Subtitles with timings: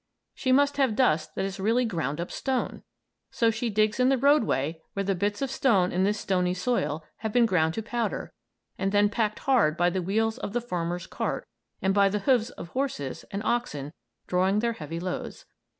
[0.33, 2.81] She must have dust that is really ground up stone!
[3.29, 7.03] So she digs in the roadway where the bits of stone in this stony soil
[7.17, 8.33] have been ground to powder
[8.79, 11.45] and then packed hard by the wheels of the farmer's cart
[11.83, 13.93] and by the hoofs of horses and oxen
[14.25, 15.45] drawing their heavy loads.